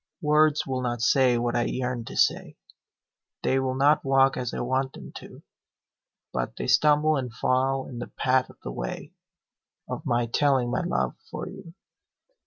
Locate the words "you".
11.47-11.75